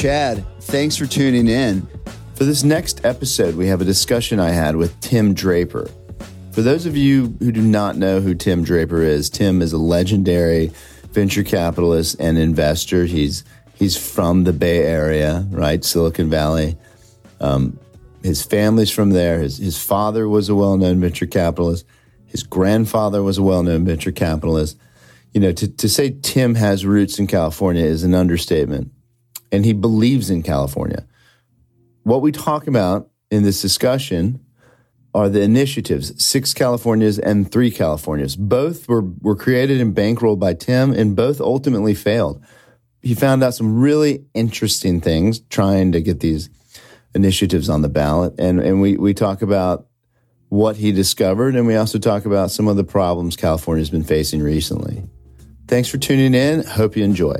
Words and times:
Chad. 0.00 0.46
Thanks 0.60 0.96
for 0.96 1.04
tuning 1.04 1.46
in. 1.46 1.86
For 2.34 2.44
this 2.44 2.64
next 2.64 3.04
episode, 3.04 3.54
we 3.54 3.66
have 3.66 3.82
a 3.82 3.84
discussion 3.84 4.40
I 4.40 4.48
had 4.48 4.74
with 4.74 4.98
Tim 5.02 5.34
Draper. 5.34 5.90
For 6.52 6.62
those 6.62 6.86
of 6.86 6.96
you 6.96 7.36
who 7.38 7.52
do 7.52 7.60
not 7.60 7.98
know 7.98 8.18
who 8.18 8.34
Tim 8.34 8.64
Draper 8.64 9.02
is, 9.02 9.28
Tim 9.28 9.60
is 9.60 9.74
a 9.74 9.76
legendary 9.76 10.72
venture 11.12 11.42
capitalist 11.42 12.16
and 12.18 12.38
investor. 12.38 13.04
He's 13.04 13.44
he's 13.74 13.94
from 13.94 14.44
the 14.44 14.54
Bay 14.54 14.84
Area, 14.84 15.46
right, 15.50 15.84
Silicon 15.84 16.30
Valley. 16.30 16.78
Um, 17.38 17.78
his 18.22 18.42
family's 18.42 18.90
from 18.90 19.10
there. 19.10 19.40
His 19.40 19.58
his 19.58 19.76
father 19.76 20.26
was 20.26 20.48
a 20.48 20.54
well 20.54 20.78
known 20.78 20.98
venture 20.98 21.26
capitalist. 21.26 21.84
His 22.24 22.42
grandfather 22.42 23.22
was 23.22 23.36
a 23.36 23.42
well 23.42 23.62
known 23.62 23.84
venture 23.84 24.12
capitalist. 24.12 24.78
You 25.34 25.42
know, 25.42 25.52
to, 25.52 25.68
to 25.68 25.90
say 25.90 26.16
Tim 26.22 26.54
has 26.54 26.86
roots 26.86 27.18
in 27.18 27.26
California 27.26 27.84
is 27.84 28.02
an 28.02 28.14
understatement. 28.14 28.92
And 29.52 29.64
he 29.64 29.72
believes 29.72 30.30
in 30.30 30.42
California. 30.42 31.06
What 32.02 32.22
we 32.22 32.32
talk 32.32 32.66
about 32.66 33.10
in 33.30 33.42
this 33.42 33.60
discussion 33.60 34.44
are 35.12 35.28
the 35.28 35.42
initiatives, 35.42 36.22
six 36.22 36.54
Californias 36.54 37.18
and 37.18 37.50
three 37.50 37.70
Californias. 37.70 38.36
Both 38.36 38.88
were, 38.88 39.02
were 39.20 39.36
created 39.36 39.80
and 39.80 39.94
bankrolled 39.94 40.38
by 40.38 40.54
Tim, 40.54 40.92
and 40.92 41.16
both 41.16 41.40
ultimately 41.40 41.94
failed. 41.94 42.42
He 43.02 43.14
found 43.14 43.42
out 43.42 43.54
some 43.54 43.80
really 43.80 44.24
interesting 44.34 45.00
things 45.00 45.40
trying 45.40 45.92
to 45.92 46.00
get 46.00 46.20
these 46.20 46.48
initiatives 47.14 47.68
on 47.68 47.82
the 47.82 47.88
ballot. 47.88 48.34
And, 48.38 48.60
and 48.60 48.80
we, 48.80 48.96
we 48.96 49.14
talk 49.14 49.42
about 49.42 49.86
what 50.48 50.76
he 50.76 50.92
discovered, 50.92 51.56
and 51.56 51.66
we 51.66 51.76
also 51.76 51.98
talk 51.98 52.24
about 52.24 52.50
some 52.50 52.68
of 52.68 52.76
the 52.76 52.84
problems 52.84 53.36
California's 53.36 53.90
been 53.90 54.04
facing 54.04 54.42
recently. 54.42 55.02
Thanks 55.66 55.88
for 55.88 55.98
tuning 55.98 56.34
in. 56.34 56.64
Hope 56.64 56.96
you 56.96 57.04
enjoy. 57.04 57.36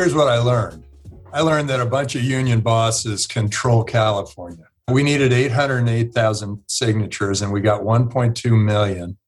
Here's 0.00 0.14
what 0.14 0.28
I 0.28 0.38
learned 0.38 0.84
I 1.30 1.42
learned 1.42 1.68
that 1.68 1.78
a 1.78 1.84
bunch 1.84 2.14
of 2.14 2.22
union 2.24 2.60
bosses 2.60 3.26
control 3.26 3.84
California. 3.84 4.64
We 4.90 5.02
needed 5.02 5.30
808,000 5.30 6.62
signatures 6.68 7.42
and 7.42 7.52
we 7.52 7.60
got 7.60 7.82
1.2 7.82 8.64
million. 8.64 9.18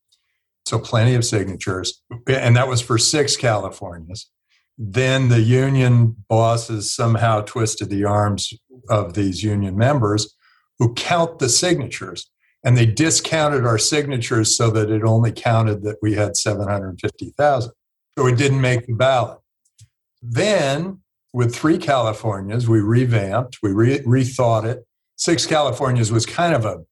So 0.64 0.78
plenty 0.78 1.14
of 1.14 1.26
signatures. 1.26 2.00
And 2.26 2.56
that 2.56 2.68
was 2.68 2.80
for 2.80 2.96
six 2.96 3.36
Californias. 3.36 4.30
Then 4.78 5.28
the 5.28 5.42
union 5.42 6.16
bosses 6.26 6.90
somehow 6.90 7.42
twisted 7.42 7.90
the 7.90 8.06
arms 8.06 8.54
of 8.88 9.12
these 9.12 9.44
union 9.44 9.76
members 9.76 10.34
who 10.78 10.94
count 10.94 11.38
the 11.38 11.50
signatures. 11.50 12.30
And 12.64 12.78
they 12.78 12.86
discounted 12.86 13.66
our 13.66 13.76
signatures 13.76 14.56
so 14.56 14.70
that 14.70 14.88
it 14.88 15.04
only 15.04 15.32
counted 15.32 15.82
that 15.82 15.98
we 16.00 16.14
had 16.14 16.34
750,000. 16.34 17.72
So 18.18 18.26
it 18.26 18.38
didn't 18.38 18.62
make 18.62 18.86
the 18.86 18.94
ballot. 18.94 19.41
Then, 20.22 21.00
with 21.32 21.54
three 21.54 21.78
Californias, 21.78 22.68
we 22.68 22.80
revamped, 22.80 23.58
we 23.62 23.72
re- 23.72 24.00
rethought 24.00 24.64
it. 24.64 24.86
Six 25.16 25.46
Californias 25.46 26.12
was 26.12 26.24
kind 26.24 26.54
of 26.54 26.64
a 26.64 26.84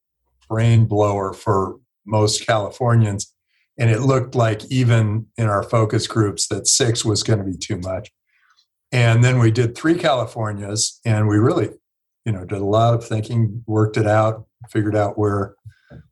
brain 0.48 0.86
blower 0.86 1.32
for 1.32 1.76
most 2.04 2.44
Californians. 2.44 3.32
And 3.78 3.88
it 3.88 4.00
looked 4.00 4.34
like, 4.34 4.64
even 4.70 5.26
in 5.38 5.46
our 5.46 5.62
focus 5.62 6.06
groups, 6.06 6.48
that 6.48 6.66
six 6.66 7.04
was 7.04 7.22
going 7.22 7.38
to 7.38 7.44
be 7.44 7.56
too 7.56 7.78
much. 7.78 8.10
And 8.92 9.22
then 9.22 9.38
we 9.38 9.52
did 9.52 9.76
three 9.76 9.94
Californias, 9.94 10.98
and 11.04 11.28
we 11.28 11.38
really, 11.38 11.70
you 12.24 12.32
know, 12.32 12.44
did 12.44 12.58
a 12.58 12.64
lot 12.64 12.94
of 12.94 13.06
thinking, 13.06 13.62
worked 13.66 13.97
it 13.97 14.06
out, 14.06 14.47
figured 14.68 14.97
out 14.97 15.16
where 15.16 15.54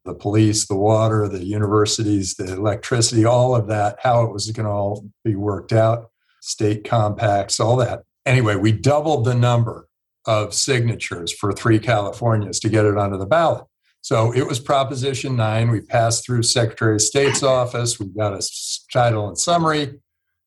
the 0.04 0.14
police, 0.14 0.66
the 0.66 0.76
water, 0.76 1.28
the 1.28 1.44
universities, 1.44 2.34
the 2.34 2.52
electricity, 2.52 3.24
all 3.24 3.56
of 3.56 3.66
that, 3.66 3.98
how 4.02 4.22
it 4.24 4.32
was 4.32 4.50
going 4.52 4.66
to 4.66 4.72
all 4.72 5.04
be 5.24 5.34
worked 5.34 5.72
out 5.72 6.10
state 6.48 6.84
compacts, 6.84 7.60
all 7.60 7.76
that. 7.76 8.02
Anyway, 8.24 8.56
we 8.56 8.72
doubled 8.72 9.24
the 9.24 9.34
number 9.34 9.86
of 10.26 10.52
signatures 10.52 11.32
for 11.32 11.52
three 11.52 11.78
Californias 11.78 12.60
to 12.60 12.68
get 12.68 12.84
it 12.84 12.96
onto 12.96 13.18
the 13.18 13.26
ballot. 13.26 13.64
So 14.00 14.32
it 14.32 14.46
was 14.46 14.58
Proposition 14.60 15.36
9. 15.36 15.70
We 15.70 15.80
passed 15.80 16.24
through 16.24 16.42
Secretary 16.44 16.94
of 16.94 17.02
State's 17.02 17.42
office. 17.42 17.98
We 17.98 18.06
got 18.06 18.32
a 18.32 18.48
title 18.92 19.28
and 19.28 19.38
summary. 19.38 20.00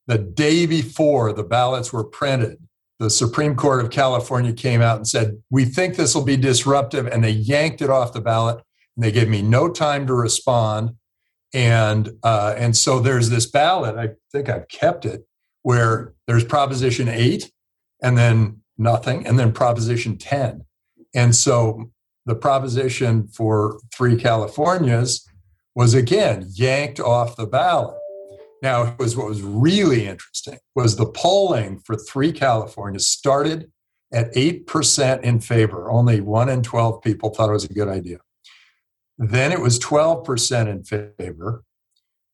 The 0.07 0.17
day 0.17 0.65
before 0.65 1.33
the 1.33 1.43
ballots 1.43 1.93
were 1.93 2.03
printed, 2.03 2.57
the 2.99 3.09
Supreme 3.09 3.55
Court 3.55 3.83
of 3.83 3.91
California 3.91 4.53
came 4.53 4.81
out 4.81 4.97
and 4.97 5.07
said, 5.07 5.41
We 5.49 5.65
think 5.65 5.95
this 5.95 6.15
will 6.15 6.23
be 6.23 6.37
disruptive. 6.37 7.07
And 7.07 7.23
they 7.23 7.31
yanked 7.31 7.81
it 7.81 7.89
off 7.89 8.13
the 8.13 8.21
ballot. 8.21 8.63
And 8.95 9.03
they 9.03 9.11
gave 9.11 9.29
me 9.29 9.41
no 9.41 9.69
time 9.69 10.07
to 10.07 10.13
respond. 10.13 10.91
And, 11.53 12.11
uh, 12.23 12.55
and 12.57 12.75
so 12.75 12.99
there's 12.99 13.29
this 13.29 13.45
ballot. 13.45 13.97
I 13.97 14.09
think 14.31 14.49
I've 14.49 14.67
kept 14.67 15.05
it 15.05 15.25
where 15.63 16.13
there's 16.27 16.43
proposition 16.43 17.07
8 17.07 17.51
and 18.01 18.17
then 18.17 18.61
nothing 18.77 19.25
and 19.27 19.37
then 19.37 19.51
proposition 19.51 20.17
10 20.17 20.65
and 21.13 21.35
so 21.35 21.91
the 22.25 22.35
proposition 22.35 23.27
for 23.27 23.79
three 23.93 24.15
californias 24.15 25.27
was 25.75 25.93
again 25.93 26.47
yanked 26.53 26.99
off 26.99 27.35
the 27.35 27.47
ballot. 27.47 27.97
Now 28.61 28.83
it 28.83 28.99
was 28.99 29.17
what 29.17 29.27
was 29.27 29.41
really 29.41 30.05
interesting 30.05 30.59
was 30.75 30.95
the 30.95 31.07
polling 31.07 31.79
for 31.79 31.95
three 31.95 32.31
californias 32.31 33.07
started 33.07 33.71
at 34.13 34.33
8% 34.33 35.21
in 35.21 35.39
favor. 35.39 35.89
Only 35.89 36.19
1 36.19 36.49
in 36.49 36.61
12 36.61 37.01
people 37.01 37.29
thought 37.29 37.49
it 37.49 37.53
was 37.53 37.63
a 37.63 37.73
good 37.73 37.87
idea. 37.87 38.17
Then 39.17 39.51
it 39.51 39.61
was 39.61 39.79
12% 39.79 40.67
in 40.67 40.83
favor. 40.83 41.63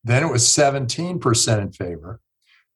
Then 0.04 0.24
it 0.24 0.32
was 0.32 0.44
17% 0.44 1.62
in 1.62 1.72
favor 1.72 2.20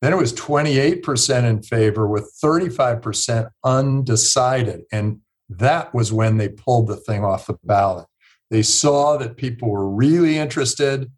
then 0.02 0.14
it 0.14 0.18
was 0.18 0.34
28% 0.34 1.44
in 1.44 1.62
favor 1.62 2.08
with 2.08 2.34
35% 2.44 3.50
undecided. 3.64 4.82
And 4.92 5.20
that 5.48 5.94
was 5.94 6.12
when 6.12 6.38
they 6.38 6.50
pulled 6.50 6.88
the 6.88 6.98
thing 6.98 7.24
off 7.24 7.48
the 7.48 7.58
ballot. 7.64 8.08
They 8.50 8.64
saw 8.64 9.18
that 9.18 9.38
people 9.38 9.70
were 9.70 9.88
really 9.88 10.38
interested. 10.38 11.12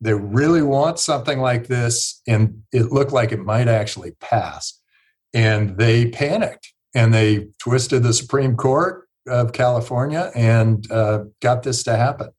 They 0.00 0.14
really 0.14 0.62
want 0.62 0.98
something 0.98 1.38
like 1.38 1.66
this. 1.66 2.20
And 2.26 2.62
it 2.72 2.92
looked 2.92 3.12
like 3.12 3.30
it 3.30 3.40
might 3.40 3.68
actually 3.68 4.12
pass. 4.20 4.80
And 5.34 5.76
they 5.76 6.10
panicked 6.10 6.72
and 6.94 7.12
they 7.12 7.48
twisted 7.58 8.02
the 8.02 8.14
Supreme 8.14 8.56
Court 8.56 9.06
of 9.26 9.52
California 9.52 10.30
and 10.34 10.90
uh, 10.90 11.24
got 11.40 11.62
this 11.62 11.82
to 11.84 11.96
happen. 11.96 12.30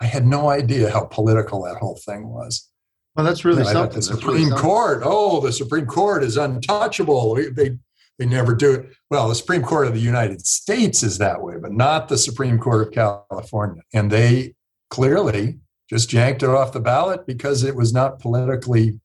I 0.00 0.06
had 0.06 0.26
no 0.26 0.50
idea 0.50 0.90
how 0.90 1.04
political 1.04 1.62
that 1.64 1.76
whole 1.76 2.00
thing 2.04 2.28
was. 2.28 2.68
Well, 3.14 3.26
that's 3.26 3.44
really 3.44 3.58
you 3.58 3.64
know, 3.64 3.72
something. 3.72 3.96
The 3.96 4.02
Supreme 4.02 4.48
really 4.48 4.60
Court. 4.60 5.02
Oh, 5.04 5.40
the 5.40 5.52
Supreme 5.52 5.86
Court 5.86 6.22
is 6.22 6.36
untouchable. 6.36 7.34
They 7.34 7.76
they 8.18 8.26
never 8.26 8.54
do 8.54 8.74
it. 8.74 8.90
Well, 9.10 9.28
the 9.28 9.34
Supreme 9.34 9.62
Court 9.62 9.86
of 9.86 9.94
the 9.94 10.00
United 10.00 10.46
States 10.46 11.02
is 11.02 11.18
that 11.18 11.42
way, 11.42 11.56
but 11.60 11.72
not 11.72 12.08
the 12.08 12.18
Supreme 12.18 12.58
Court 12.58 12.86
of 12.86 12.92
California. 12.92 13.82
And 13.92 14.10
they 14.10 14.54
clearly 14.90 15.58
just 15.88 16.12
yanked 16.12 16.42
it 16.42 16.48
off 16.48 16.72
the 16.72 16.80
ballot 16.80 17.26
because 17.26 17.64
it 17.64 17.74
was 17.74 17.92
not 17.92 18.18
politically 18.18 19.00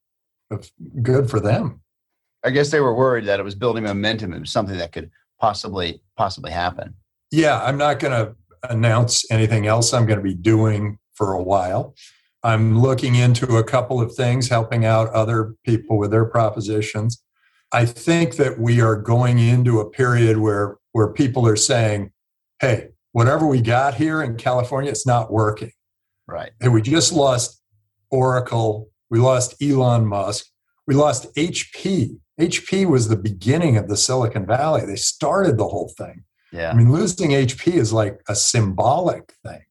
good 1.02 1.30
for 1.30 1.40
them. 1.40 1.82
I 2.44 2.50
guess 2.52 2.70
they 2.70 2.80
were 2.80 2.96
worried 2.96 3.26
that 3.26 3.40
it 3.40 3.44
was 3.44 3.56
building 3.56 3.84
momentum. 3.84 4.34
It 4.34 4.40
was 4.40 4.52
something 4.52 4.78
that 4.78 4.92
could 4.92 5.10
possibly 5.40 6.02
possibly 6.16 6.52
happen. 6.52 6.94
Yeah, 7.32 7.62
I'm 7.62 7.78
not 7.78 8.00
going 8.00 8.14
to 8.14 8.36
announce 8.70 9.30
anything 9.32 9.68
else 9.68 9.94
I'm 9.94 10.06
going 10.06 10.20
to 10.20 10.24
be 10.24 10.34
doing 10.34 11.00
for 11.14 11.34
a 11.34 11.42
while. 11.42 11.96
I'm 12.44 12.80
looking 12.80 13.16
into 13.16 13.58
a 13.58 13.64
couple 13.64 14.00
of 14.02 14.14
things, 14.14 14.50
helping 14.50 14.86
out 14.86 15.10
other 15.10 15.56
people 15.66 15.98
with 15.98 16.12
their 16.12 16.26
propositions. 16.26 17.22
I 17.72 17.86
think 17.86 18.36
that 18.36 18.60
we 18.60 18.80
are 18.80 18.96
going 18.96 19.40
into 19.40 19.80
a 19.80 19.90
period 19.90 20.38
where, 20.38 20.78
where 20.92 21.12
people 21.12 21.48
are 21.48 21.56
saying, 21.56 22.12
hey, 22.62 22.90
whatever 23.12 23.46
we 23.46 23.62
got 23.62 23.96
here 23.96 24.22
in 24.22 24.38
California, 24.38 24.90
it's 24.90 25.06
not 25.06 25.32
working. 25.32 25.72
Right. 26.28 26.52
And 26.62 26.74
we 26.74 26.82
just 26.82 27.12
lost 27.12 27.62
Oracle. 28.10 28.90
We 29.10 29.20
lost 29.20 29.62
Elon 29.62 30.06
Musk. 30.06 30.46
We 30.86 30.96
lost 30.96 31.34
HP. 31.36 32.18
HP 32.40 32.88
was 32.88 33.10
the 33.10 33.18
beginning 33.18 33.78
of 33.78 33.90
the 33.90 33.98
Silicon 33.98 34.46
Valley. 34.46 34.86
They 34.86 34.96
started 34.96 35.58
the 35.58 35.68
whole 35.68 35.92
thing. 35.98 36.24
Yeah. 36.54 36.72
I 36.72 36.74
mean, 36.74 36.92
losing 36.92 37.32
HP 37.32 37.74
is 37.74 37.92
like 37.92 38.22
a 38.30 38.36
symbolic 38.36 39.34
thing 39.44 39.62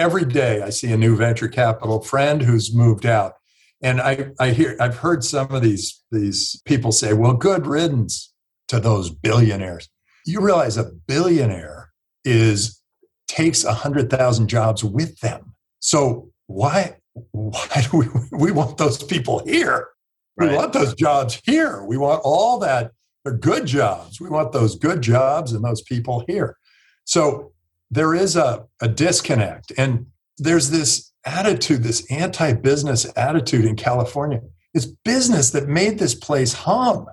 every 0.00 0.24
day 0.24 0.62
I 0.62 0.70
see 0.70 0.90
a 0.90 0.96
new 0.96 1.14
venture 1.14 1.46
capital 1.46 2.00
friend 2.00 2.40
who's 2.40 2.74
moved 2.74 3.04
out. 3.04 3.34
And 3.82 4.00
I, 4.00 4.30
I 4.40 4.50
hear 4.50 4.76
I've 4.80 4.96
heard 4.96 5.22
some 5.22 5.52
of 5.54 5.62
these 5.62 6.02
these 6.10 6.60
people 6.64 6.90
say, 6.90 7.12
well, 7.12 7.34
good 7.34 7.66
riddance 7.66 8.32
to 8.68 8.80
those 8.80 9.10
billionaires. 9.10 9.88
You 10.26 10.40
realize 10.40 10.76
a 10.76 10.90
billionaire 11.06 11.92
is 12.24 12.82
takes 13.28 13.64
a 13.64 13.72
hundred 13.72 14.10
thousand 14.10 14.48
jobs 14.48 14.82
with 14.82 15.18
them. 15.20 15.54
So 15.80 16.30
why 16.46 16.96
why 17.32 17.86
do 17.90 17.98
we 17.98 18.06
we 18.32 18.52
want 18.52 18.78
those 18.78 19.02
people 19.02 19.42
here? 19.46 19.88
Right. 20.36 20.50
We 20.50 20.56
want 20.56 20.72
those 20.72 20.94
jobs 20.94 21.40
here. 21.44 21.84
We 21.84 21.98
want 21.98 22.22
all 22.24 22.58
that. 22.60 22.92
They're 23.24 23.36
good 23.36 23.66
jobs. 23.66 24.20
We 24.20 24.30
want 24.30 24.52
those 24.52 24.76
good 24.76 25.02
jobs 25.02 25.52
and 25.52 25.62
those 25.62 25.82
people 25.82 26.24
here. 26.26 26.56
So 27.04 27.52
there 27.90 28.14
is 28.14 28.36
a, 28.36 28.66
a 28.80 28.88
disconnect. 28.88 29.72
And 29.76 30.06
there's 30.38 30.70
this 30.70 31.12
attitude, 31.24 31.82
this 31.82 32.10
anti 32.10 32.52
business 32.52 33.10
attitude 33.16 33.64
in 33.64 33.76
California. 33.76 34.40
It's 34.72 34.86
business 34.86 35.50
that 35.50 35.68
made 35.68 35.98
this 35.98 36.14
place 36.14 36.52
hum. 36.52 37.06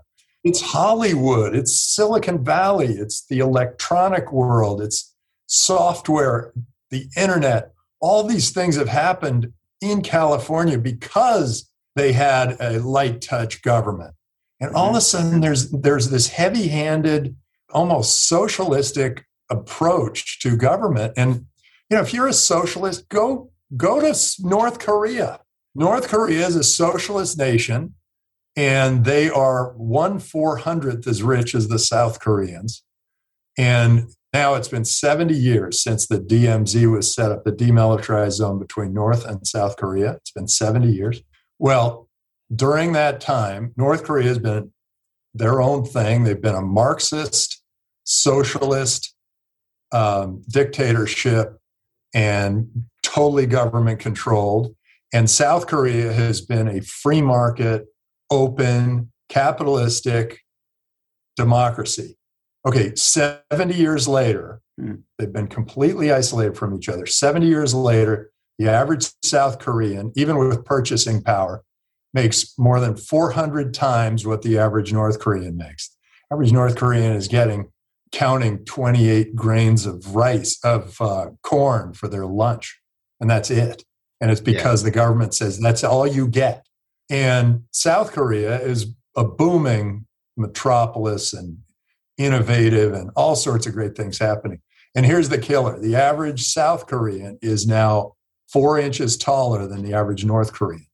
It's 0.43 0.61
Hollywood, 0.61 1.55
it's 1.55 1.77
Silicon 1.77 2.43
Valley, 2.43 2.93
it's 2.93 3.25
the 3.25 3.39
electronic 3.39 4.31
world, 4.31 4.81
it's 4.81 5.13
software, 5.47 6.53
the 6.89 7.07
internet. 7.17 7.73
All 7.99 8.23
these 8.23 8.51
things 8.51 8.77
have 8.77 8.87
happened 8.87 9.51
in 9.81 10.01
California 10.01 10.77
because 10.77 11.69
they 11.95 12.13
had 12.13 12.55
a 12.61 12.79
light 12.79 13.21
touch 13.21 13.61
government. 13.61 14.13
And 14.59 14.73
all 14.73 14.89
of 14.89 14.95
a 14.95 14.99
mm-hmm. 14.99 15.01
sudden 15.01 15.41
there's 15.41 15.69
there's 15.71 16.09
this 16.09 16.29
heavy-handed, 16.29 17.35
almost 17.71 18.27
socialistic 18.27 19.26
approach 19.49 20.39
to 20.39 20.55
government. 20.55 21.13
And 21.17 21.45
you 21.89 21.97
know, 21.97 22.01
if 22.01 22.13
you're 22.13 22.27
a 22.27 22.33
socialist, 22.33 23.07
go 23.09 23.51
go 23.75 23.99
to 23.99 24.17
North 24.39 24.79
Korea. 24.79 25.39
North 25.75 26.07
Korea 26.07 26.47
is 26.47 26.55
a 26.55 26.63
socialist 26.63 27.37
nation, 27.37 27.93
and 28.55 29.05
they 29.05 29.29
are 29.29 29.73
one 29.77 30.19
four 30.19 30.57
hundredth 30.57 31.07
as 31.07 31.23
rich 31.23 31.55
as 31.55 31.67
the 31.67 31.79
South 31.79 32.19
Koreans. 32.19 32.83
And 33.57 34.09
now 34.33 34.53
it's 34.53 34.67
been 34.67 34.85
70 34.85 35.33
years 35.33 35.81
since 35.81 36.05
the 36.05 36.19
DMZ 36.19 36.91
was 36.91 37.13
set 37.13 37.31
up, 37.31 37.43
the 37.43 37.51
demilitarized 37.51 38.33
zone 38.33 38.59
between 38.59 38.93
North 38.93 39.25
and 39.25 39.47
South 39.47 39.77
Korea. 39.77 40.11
It's 40.11 40.31
been 40.31 40.47
70 40.47 40.91
years. 40.91 41.23
Well, 41.57 42.07
during 42.53 42.93
that 42.93 43.19
time, 43.19 43.73
North 43.77 44.03
Korea 44.03 44.27
has 44.27 44.37
been 44.37 44.73
their 45.33 45.61
own 45.61 45.85
thing. 45.85 46.23
They've 46.23 46.41
been 46.41 46.55
a 46.55 46.61
Marxist, 46.61 47.63
socialist 48.03 49.15
um, 49.91 50.43
dictatorship 50.49 51.57
and 52.13 52.85
totally 53.03 53.45
government 53.45 53.99
controlled. 53.99 54.75
And 55.13 55.29
South 55.29 55.67
Korea 55.67 56.11
has 56.11 56.41
been 56.41 56.67
a 56.67 56.81
free 56.81 57.21
market, 57.21 57.85
open, 58.29 59.11
capitalistic 59.29 60.41
democracy. 61.35 62.17
Okay, 62.65 62.93
70 62.95 63.73
years 63.73 64.07
later, 64.07 64.61
mm. 64.79 65.01
they've 65.17 65.31
been 65.31 65.47
completely 65.47 66.11
isolated 66.11 66.57
from 66.57 66.75
each 66.75 66.89
other. 66.89 67.05
70 67.05 67.47
years 67.47 67.73
later, 67.73 68.31
the 68.59 68.69
average 68.69 69.11
South 69.23 69.59
Korean, 69.59 70.11
even 70.15 70.37
with 70.37 70.65
purchasing 70.65 71.21
power, 71.21 71.63
makes 72.13 72.57
more 72.57 72.79
than 72.79 72.97
400 72.97 73.73
times 73.73 74.25
what 74.25 74.41
the 74.41 74.57
average 74.57 74.91
North 74.91 75.19
Korean 75.19 75.55
makes. 75.55 75.95
Average 76.31 76.51
North 76.51 76.75
Korean 76.75 77.13
is 77.13 77.27
getting 77.27 77.71
counting 78.11 78.63
28 78.65 79.35
grains 79.35 79.85
of 79.85 80.15
rice 80.15 80.59
of 80.63 80.99
uh, 81.01 81.27
corn 81.43 81.93
for 81.93 82.07
their 82.07 82.25
lunch 82.25 82.79
and 83.19 83.29
that's 83.29 83.49
it. 83.49 83.83
And 84.21 84.31
it's 84.31 84.41
because 84.41 84.81
yeah. 84.81 84.89
the 84.89 84.91
government 84.91 85.33
says 85.33 85.59
that's 85.59 85.83
all 85.83 86.07
you 86.07 86.27
get. 86.27 86.65
And 87.09 87.63
south 87.71 88.11
korea 88.11 88.59
is 88.61 88.93
a 89.15 89.23
booming 89.23 90.05
metropolis 90.35 91.33
and 91.33 91.57
innovative 92.17 92.93
and 92.93 93.11
all 93.15 93.35
sorts 93.35 93.67
of 93.67 93.73
great 93.73 93.95
things 93.95 94.17
happening. 94.17 94.61
And 94.95 95.05
here's 95.05 95.29
the 95.29 95.37
killer. 95.37 95.79
The 95.79 95.95
average 95.95 96.43
south 96.43 96.87
korean 96.87 97.37
is 97.41 97.67
now 97.67 98.13
four 98.51 98.79
inches 98.79 99.17
taller 99.17 99.67
than 99.67 99.83
the 99.83 99.93
average 99.93 100.25
north 100.25 100.53
korean. 100.53 100.87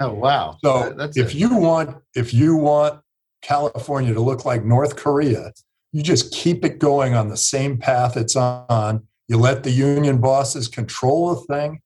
Oh 0.00 0.12
wow. 0.12 0.56
So 0.64 0.94
that's 0.96 1.16
if 1.16 1.34
you 1.34 1.56
want 1.56 1.96
if 2.14 2.32
you 2.32 2.56
want 2.56 3.00
california 3.40 4.12
to 4.12 4.20
look 4.20 4.44
like 4.44 4.64
north 4.64 4.96
korea 4.96 5.52
you 5.92 6.02
just 6.02 6.32
keep 6.32 6.64
it 6.64 6.78
going 6.78 7.14
on 7.14 7.28
the 7.28 7.36
same 7.36 7.78
path 7.78 8.16
it's 8.16 8.36
on. 8.36 9.06
You 9.26 9.38
let 9.38 9.62
the 9.62 9.70
union 9.70 10.20
bosses 10.20 10.68
control 10.68 11.34
the 11.34 11.54
thing 11.54 11.80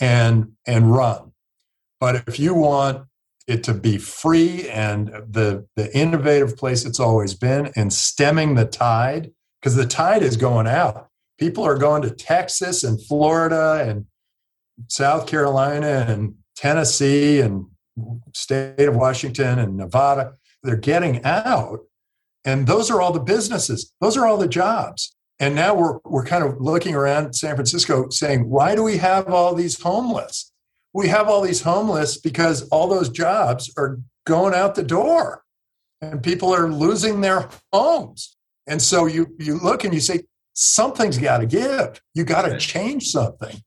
and 0.00 0.52
and 0.66 0.92
run. 0.92 1.32
But 2.00 2.26
if 2.26 2.38
you 2.38 2.54
want 2.54 3.06
it 3.46 3.62
to 3.64 3.74
be 3.74 3.98
free 3.98 4.68
and 4.68 5.08
the 5.08 5.66
the 5.76 5.96
innovative 5.96 6.56
place 6.56 6.84
it's 6.84 7.00
always 7.00 7.34
been 7.34 7.70
and 7.76 7.92
stemming 7.92 8.54
the 8.54 8.64
tide 8.64 9.30
because 9.60 9.76
the 9.76 9.86
tide 9.86 10.22
is 10.22 10.36
going 10.36 10.66
out. 10.66 11.08
People 11.38 11.64
are 11.64 11.78
going 11.78 12.02
to 12.02 12.10
texas 12.10 12.82
and 12.82 13.02
florida 13.06 13.84
and 13.86 14.06
south 14.88 15.26
carolina 15.26 16.04
and 16.08 16.34
tennessee 16.56 17.40
and 17.40 17.66
state 18.34 18.88
of 18.88 18.96
washington 18.96 19.58
and 19.58 19.76
nevada. 19.76 20.34
They're 20.62 20.76
getting 20.76 21.24
out 21.24 21.80
and 22.46 22.66
those 22.66 22.90
are 22.90 23.02
all 23.02 23.12
the 23.12 23.20
businesses, 23.20 23.92
those 24.00 24.16
are 24.16 24.26
all 24.26 24.38
the 24.38 24.48
jobs. 24.48 25.14
And 25.38 25.54
now 25.54 25.74
we're, 25.74 25.98
we're 26.04 26.24
kind 26.24 26.44
of 26.44 26.60
looking 26.60 26.94
around 26.94 27.34
San 27.34 27.54
Francisco 27.56 28.08
saying, 28.08 28.48
why 28.48 28.74
do 28.74 28.82
we 28.82 28.96
have 28.96 29.28
all 29.28 29.54
these 29.54 29.78
homeless? 29.80 30.50
We 30.94 31.08
have 31.08 31.28
all 31.28 31.42
these 31.42 31.60
homeless 31.60 32.16
because 32.16 32.66
all 32.68 32.88
those 32.88 33.10
jobs 33.10 33.70
are 33.76 33.98
going 34.24 34.54
out 34.54 34.76
the 34.76 34.82
door 34.82 35.42
and 36.00 36.22
people 36.22 36.54
are 36.54 36.70
losing 36.70 37.20
their 37.20 37.50
homes. 37.70 38.34
And 38.66 38.80
so 38.80 39.04
you, 39.04 39.26
you 39.38 39.58
look 39.58 39.84
and 39.84 39.92
you 39.92 40.00
say, 40.00 40.22
something's 40.54 41.18
got 41.18 41.38
to 41.38 41.46
give. 41.46 42.00
You 42.14 42.24
got 42.24 42.42
to 42.42 42.58
change 42.58 43.08
something. 43.08 43.60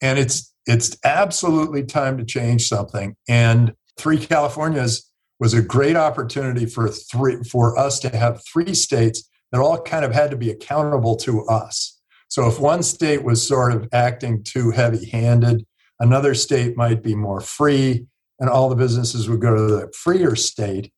And 0.00 0.18
it's, 0.18 0.52
it's 0.66 0.96
absolutely 1.04 1.84
time 1.84 2.18
to 2.18 2.24
change 2.24 2.66
something. 2.66 3.14
And 3.28 3.74
Three 3.96 4.18
Californias 4.18 5.08
was 5.38 5.54
a 5.54 5.62
great 5.62 5.96
opportunity 5.96 6.66
for 6.66 6.88
three 6.88 7.42
for 7.44 7.78
us 7.78 7.98
to 8.00 8.16
have 8.16 8.42
three 8.44 8.74
states 8.74 9.28
that 9.52 9.60
all 9.60 9.80
kind 9.82 10.04
of 10.04 10.12
had 10.12 10.30
to 10.30 10.36
be 10.36 10.50
accountable 10.50 11.16
to 11.16 11.44
us. 11.46 12.00
So 12.28 12.48
if 12.48 12.58
one 12.58 12.82
state 12.82 13.22
was 13.22 13.46
sort 13.46 13.72
of 13.72 13.88
acting 13.92 14.42
too 14.42 14.70
heavy-handed, 14.70 15.64
another 16.00 16.34
state 16.34 16.76
might 16.76 17.02
be 17.02 17.14
more 17.14 17.40
free, 17.40 18.06
and 18.40 18.50
all 18.50 18.68
the 18.68 18.76
businesses 18.76 19.28
would 19.28 19.40
go 19.40 19.54
to 19.54 19.62
the 19.62 19.92
freer 19.94 20.34
state, 20.36 20.92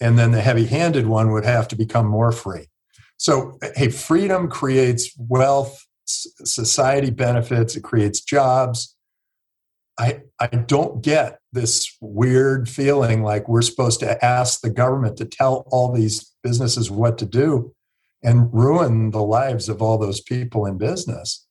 and 0.00 0.18
then 0.18 0.32
the 0.32 0.40
heavy-handed 0.40 1.06
one 1.06 1.32
would 1.32 1.44
have 1.44 1.68
to 1.68 1.76
become 1.76 2.06
more 2.06 2.32
free. 2.32 2.66
So, 3.18 3.58
hey, 3.76 3.90
freedom 3.90 4.48
creates 4.48 5.14
wealth, 5.18 5.86
society 6.06 7.10
benefits, 7.10 7.76
it 7.76 7.82
creates 7.82 8.20
jobs. 8.22 8.96
I, 10.00 10.22
I 10.40 10.46
don't 10.46 11.02
get 11.02 11.40
this 11.52 11.94
weird 12.00 12.70
feeling 12.70 13.22
like 13.22 13.46
we're 13.50 13.60
supposed 13.60 14.00
to 14.00 14.24
ask 14.24 14.62
the 14.62 14.70
government 14.70 15.18
to 15.18 15.26
tell 15.26 15.66
all 15.70 15.92
these 15.92 16.34
businesses 16.42 16.90
what 16.90 17.18
to 17.18 17.26
do 17.26 17.74
and 18.22 18.48
ruin 18.50 19.10
the 19.10 19.22
lives 19.22 19.68
of 19.68 19.82
all 19.82 19.98
those 19.98 20.22
people 20.22 20.64
in 20.64 20.78
business 20.78 21.46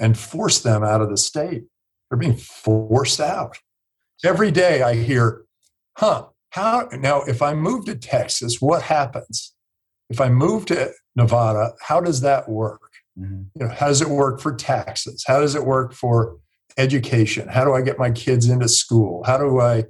and 0.00 0.18
force 0.18 0.62
them 0.62 0.82
out 0.82 1.02
of 1.02 1.10
the 1.10 1.18
state. 1.18 1.64
They're 2.08 2.18
being 2.18 2.36
forced 2.36 3.20
out. 3.20 3.58
Every 4.24 4.50
day 4.50 4.80
I 4.80 4.94
hear, 4.94 5.42
huh, 5.98 6.28
how 6.50 6.88
now 6.90 7.20
if 7.24 7.42
I 7.42 7.52
move 7.52 7.84
to 7.84 7.96
Texas, 7.96 8.62
what 8.62 8.80
happens? 8.80 9.52
If 10.08 10.22
I 10.22 10.30
move 10.30 10.64
to 10.66 10.90
Nevada, 11.16 11.72
how 11.82 12.00
does 12.00 12.22
that 12.22 12.48
work? 12.48 12.80
Mm-hmm. 13.18 13.42
You 13.56 13.66
know, 13.66 13.74
how 13.74 13.88
does 13.88 14.00
it 14.00 14.08
work 14.08 14.40
for 14.40 14.54
taxes? 14.54 15.22
How 15.26 15.40
does 15.40 15.54
it 15.54 15.66
work 15.66 15.92
for 15.92 16.38
education? 16.76 17.48
How 17.48 17.64
do 17.64 17.72
I 17.72 17.82
get 17.82 17.98
my 17.98 18.10
kids 18.10 18.48
into 18.48 18.68
school? 18.68 19.22
How 19.24 19.38
do 19.38 19.60
I 19.60 19.84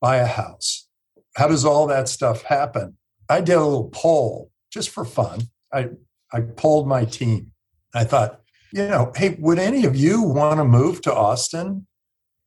buy 0.00 0.16
a 0.16 0.26
house? 0.26 0.88
How 1.36 1.48
does 1.48 1.64
all 1.64 1.86
that 1.88 2.08
stuff 2.08 2.42
happen? 2.42 2.96
I 3.28 3.40
did 3.40 3.54
a 3.54 3.64
little 3.64 3.90
poll 3.90 4.50
just 4.72 4.90
for 4.90 5.04
fun. 5.04 5.42
I, 5.72 5.90
I 6.32 6.40
polled 6.40 6.86
my 6.86 7.04
team. 7.04 7.52
I 7.94 8.04
thought, 8.04 8.40
you 8.72 8.86
know, 8.86 9.12
hey, 9.16 9.36
would 9.38 9.58
any 9.58 9.84
of 9.84 9.96
you 9.96 10.22
want 10.22 10.58
to 10.58 10.64
move 10.64 11.00
to 11.02 11.14
Austin? 11.14 11.86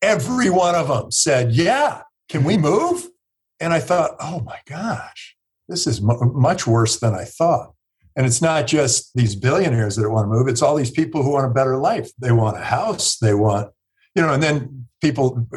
Every 0.01 0.49
one 0.49 0.75
of 0.75 0.89
them 0.89 1.11
said, 1.11 1.53
yeah, 1.53 2.01
can 2.29 2.43
we 2.43 2.57
move? 2.57 3.07
And 3.59 3.73
I 3.73 3.79
thought, 3.79 4.15
oh 4.19 4.41
my 4.41 4.59
gosh, 4.67 5.35
this 5.67 5.87
is 5.87 6.01
much 6.01 6.67
worse 6.67 6.99
than 6.99 7.13
I 7.13 7.23
thought. 7.23 7.73
And 8.17 8.25
it's 8.25 8.41
not 8.41 8.67
just 8.67 9.13
these 9.15 9.35
billionaires 9.35 9.95
that 9.95 10.09
want 10.09 10.25
to 10.25 10.29
move, 10.29 10.49
it's 10.49 10.61
all 10.61 10.75
these 10.75 10.91
people 10.91 11.23
who 11.23 11.31
want 11.31 11.45
a 11.45 11.53
better 11.53 11.77
life. 11.77 12.09
They 12.19 12.33
want 12.33 12.57
a 12.57 12.61
house, 12.61 13.17
they 13.17 13.33
want 13.33 13.71
you 14.17 14.23
know, 14.23 14.33
and 14.33 14.41
then 14.41 14.87
people, 14.99 15.47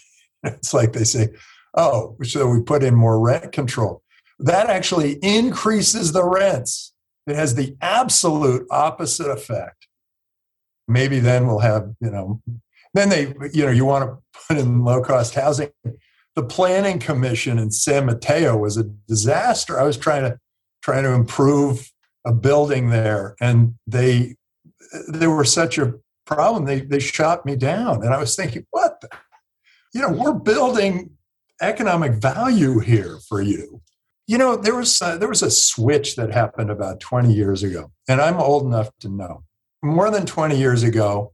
it's 0.44 0.74
like 0.74 0.92
they 0.92 1.04
say, 1.04 1.30
oh, 1.74 2.16
so 2.22 2.48
we 2.48 2.62
put 2.62 2.84
in 2.84 2.94
more 2.94 3.18
rent 3.18 3.50
control. 3.50 4.02
That 4.38 4.68
actually 4.68 5.14
increases 5.22 6.12
the 6.12 6.24
rents. 6.24 6.92
It 7.26 7.34
has 7.34 7.54
the 7.54 7.76
absolute 7.80 8.66
opposite 8.70 9.30
effect. 9.30 9.88
Maybe 10.86 11.18
then 11.18 11.46
we'll 11.46 11.60
have, 11.60 11.94
you 12.00 12.10
know, 12.10 12.42
then 12.92 13.08
they, 13.08 13.32
you 13.54 13.64
know, 13.64 13.70
you 13.70 13.86
want 13.86 14.04
to 14.04 14.18
put 14.48 14.58
in 14.58 14.84
low 14.84 15.02
cost 15.02 15.34
housing. 15.34 15.70
The 16.34 16.42
planning 16.42 16.98
commission 16.98 17.58
in 17.58 17.70
San 17.70 18.04
Mateo 18.04 18.56
was 18.56 18.76
a 18.76 18.84
disaster. 18.84 19.80
I 19.80 19.84
was 19.84 19.96
trying 19.96 20.24
to 20.24 20.38
trying 20.82 21.04
to 21.04 21.12
improve 21.12 21.89
a 22.24 22.32
building 22.32 22.90
there, 22.90 23.36
and 23.40 23.74
they 23.86 24.36
they 25.08 25.26
were 25.26 25.44
such 25.44 25.78
a 25.78 25.94
problem, 26.30 26.64
they, 26.64 26.80
they 26.80 27.00
shot 27.00 27.44
me 27.44 27.56
down. 27.56 28.04
And 28.04 28.14
I 28.14 28.18
was 28.18 28.36
thinking, 28.36 28.64
what? 28.70 29.02
You 29.92 30.02
know, 30.02 30.10
we're 30.10 30.32
building 30.32 31.10
economic 31.60 32.14
value 32.14 32.78
here 32.78 33.18
for 33.28 33.42
you. 33.42 33.82
You 34.26 34.38
know, 34.38 34.54
there 34.56 34.76
was 34.76 35.02
a, 35.02 35.18
there 35.18 35.28
was 35.28 35.42
a 35.42 35.50
switch 35.50 36.14
that 36.14 36.32
happened 36.32 36.70
about 36.70 37.00
20 37.00 37.32
years 37.34 37.64
ago, 37.64 37.90
and 38.08 38.20
I'm 38.20 38.36
old 38.36 38.64
enough 38.64 38.90
to 39.00 39.08
know. 39.08 39.42
More 39.82 40.10
than 40.10 40.24
20 40.24 40.56
years 40.56 40.84
ago, 40.84 41.32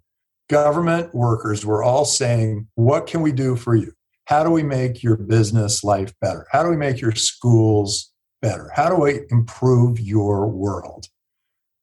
government 0.49 1.14
workers 1.14 1.66
were 1.66 1.83
all 1.83 2.07
saying, 2.07 2.69
What 2.75 3.07
can 3.07 3.21
we 3.21 3.33
do 3.33 3.55
for 3.55 3.76
you? 3.76 3.93
How 4.25 4.43
do 4.43 4.50
we 4.50 4.62
make 4.62 5.02
your 5.02 5.16
business 5.16 5.85
life 5.85 6.14
better? 6.23 6.47
How 6.50 6.62
do 6.62 6.71
we 6.71 6.76
make 6.76 7.00
your 7.00 7.14
schools 7.14 8.12
better? 8.47 8.71
How 8.73 8.88
do 8.88 9.07
I 9.07 9.23
improve 9.31 9.99
your 9.99 10.47
world? 10.47 11.09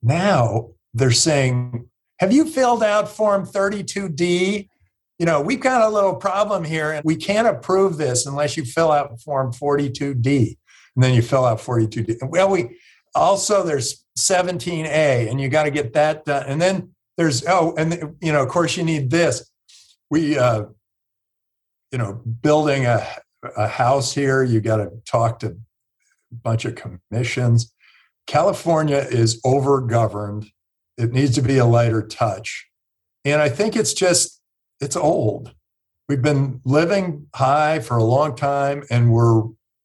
Now 0.01 0.70
they're 0.93 1.12
saying, 1.12 1.89
Have 2.20 2.32
you 2.32 2.46
filled 2.46 2.82
out 2.82 3.10
Form 3.10 3.46
32D? 3.46 4.70
You 5.20 5.25
know, 5.25 5.41
we've 5.41 5.60
got 5.60 5.82
a 5.82 5.93
little 5.93 6.15
problem 6.15 6.63
here 6.63 6.93
and 6.93 7.03
we 7.03 7.17
can't 7.17 7.48
approve 7.48 7.98
this 7.98 8.25
unless 8.25 8.55
you 8.55 8.63
fill 8.63 8.93
out 8.93 9.20
Form 9.20 9.51
42D. 9.51 10.58
And 10.96 11.03
then 11.03 11.13
you 11.13 11.22
fill 11.22 11.43
out 11.43 11.60
42D. 11.60 12.29
Well, 12.29 12.50
we 12.50 12.77
also, 13.13 13.63
there's 13.63 14.05
17A 14.17 15.29
and 15.29 15.41
you 15.41 15.50
got 15.50 15.63
to 15.63 15.72
get 15.72 15.93
that 15.93 16.24
done. 16.24 16.46
And 16.48 16.62
then 16.62 16.91
there's, 17.17 17.46
oh, 17.46 17.75
and, 17.77 18.15
you 18.22 18.32
know, 18.32 18.41
of 18.41 18.48
course, 18.48 18.77
you 18.77 18.84
need 18.84 19.10
this. 19.10 19.50
We, 20.10 20.38
uh, 20.38 20.65
you 21.91 21.98
know, 21.98 22.13
building 22.13 22.86
a, 22.86 23.05
a 23.58 23.67
house 23.67 24.13
here, 24.13 24.43
you 24.43 24.62
got 24.62 24.77
to 24.77 24.91
talk 25.05 25.39
to 25.39 25.58
bunch 26.43 26.65
of 26.65 26.75
commissions. 26.75 27.73
California 28.27 29.05
is 29.09 29.39
over 29.43 29.81
governed. 29.81 30.47
It 30.97 31.11
needs 31.11 31.35
to 31.35 31.41
be 31.41 31.57
a 31.57 31.65
lighter 31.65 32.05
touch. 32.05 32.67
And 33.25 33.41
I 33.41 33.49
think 33.49 33.75
it's 33.75 33.93
just, 33.93 34.41
it's 34.79 34.95
old. 34.95 35.53
We've 36.09 36.21
been 36.21 36.61
living 36.65 37.27
high 37.33 37.79
for 37.79 37.97
a 37.97 38.03
long 38.03 38.35
time 38.35 38.83
and 38.89 39.11
we're 39.11 39.43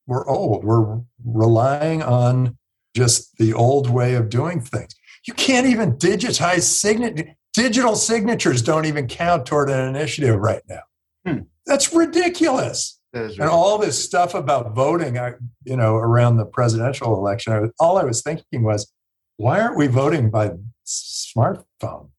we're 0.08 0.26
old. 0.26 0.64
We're 0.64 1.00
relying 1.24 2.02
on 2.02 2.56
just 2.96 3.36
the 3.36 3.52
old 3.52 3.90
way 3.90 4.14
of 4.14 4.30
doing 4.30 4.60
things. 4.60 4.96
You 5.26 5.34
can't 5.34 5.66
even 5.66 5.96
digitize 5.98 6.62
signature. 6.62 7.34
Digital 7.52 7.94
signatures 7.94 8.62
don't 8.62 8.86
even 8.86 9.06
count 9.06 9.44
toward 9.46 9.68
an 9.68 9.80
initiative 9.88 10.38
right 10.38 10.62
now. 10.68 10.80
Hmm. 11.26 11.38
That's 11.66 11.92
ridiculous. 11.92 12.97
And 13.12 13.40
all 13.42 13.78
this 13.78 14.02
stuff 14.02 14.34
about 14.34 14.74
voting, 14.74 15.18
I, 15.18 15.34
you 15.64 15.76
know, 15.76 15.96
around 15.96 16.36
the 16.36 16.44
presidential 16.44 17.14
election, 17.14 17.52
I, 17.52 17.68
all 17.82 17.98
I 17.98 18.04
was 18.04 18.22
thinking 18.22 18.62
was, 18.62 18.92
why 19.36 19.60
aren't 19.60 19.76
we 19.76 19.86
voting 19.86 20.30
by 20.30 20.52
smartphone? 20.86 22.10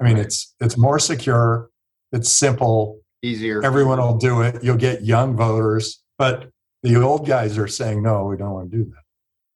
I 0.00 0.04
mean, 0.04 0.14
right. 0.14 0.26
it's 0.26 0.54
it's 0.60 0.76
more 0.76 0.98
secure, 0.98 1.70
it's 2.12 2.30
simple, 2.30 3.00
easier. 3.22 3.64
Everyone 3.64 3.98
will 3.98 4.16
do 4.16 4.42
it. 4.42 4.62
You'll 4.62 4.76
get 4.76 5.04
young 5.04 5.36
voters, 5.36 6.02
but 6.18 6.50
the 6.82 6.96
old 6.96 7.26
guys 7.26 7.58
are 7.58 7.66
saying, 7.66 8.02
no, 8.02 8.24
we 8.26 8.36
don't 8.36 8.52
want 8.52 8.70
to 8.70 8.76
do 8.76 8.84
that. 8.84 9.02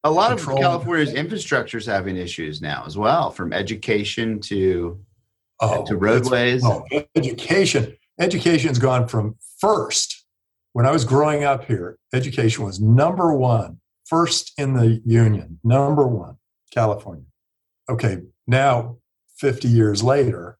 A 0.03 0.11
lot 0.11 0.35
Control. 0.35 0.57
of 0.57 0.61
California's 0.61 1.13
infrastructure 1.13 1.77
is 1.77 1.85
having 1.85 2.17
issues 2.17 2.61
now 2.61 2.83
as 2.85 2.97
well, 2.97 3.31
from 3.31 3.53
education 3.53 4.41
to 4.41 4.99
oh, 5.61 5.85
to 5.85 5.95
roadways. 5.95 6.63
Oh, 6.65 6.85
education. 7.15 7.95
Education's 8.19 8.79
gone 8.79 9.07
from 9.07 9.37
first. 9.59 10.22
When 10.73 10.85
I 10.85 10.91
was 10.91 11.05
growing 11.05 11.43
up 11.43 11.65
here, 11.65 11.97
education 12.13 12.65
was 12.65 12.81
number 12.81 13.33
one, 13.33 13.79
first 14.05 14.53
in 14.57 14.73
the 14.73 15.01
union, 15.05 15.59
number 15.63 16.07
one, 16.07 16.37
California. 16.71 17.25
Okay, 17.89 18.19
now 18.47 18.97
50 19.37 19.67
years 19.67 20.03
later, 20.03 20.57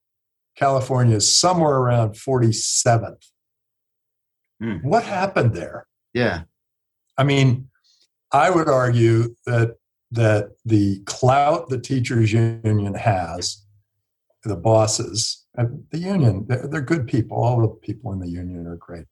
California 0.55 1.15
is 1.15 1.35
somewhere 1.35 1.77
around 1.77 2.13
47th. 2.13 3.25
Hmm. 4.61 4.77
What 4.77 5.03
happened 5.03 5.55
there? 5.55 5.87
Yeah. 6.13 6.43
I 7.17 7.23
mean, 7.23 7.69
I 8.31 8.49
would 8.49 8.69
argue 8.69 9.35
that 9.45 9.75
that 10.11 10.51
the 10.63 10.99
clout 11.05 11.69
the 11.69 11.79
teachers 11.79 12.31
union 12.31 12.93
has, 12.93 13.65
the 14.43 14.55
bosses, 14.55 15.45
the 15.55 15.97
union, 15.97 16.45
they're, 16.47 16.67
they're 16.67 16.81
good 16.81 17.07
people. 17.07 17.37
All 17.37 17.61
the 17.61 17.67
people 17.67 18.13
in 18.13 18.19
the 18.19 18.29
union 18.29 18.67
are 18.67 18.75
great. 18.75 19.05